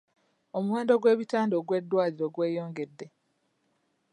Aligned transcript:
Omuwendo 0.57 0.93
gw'ebitanda 1.01 1.55
ogw'eddwaliro 1.57 2.27
gweyongedde. 2.35 3.05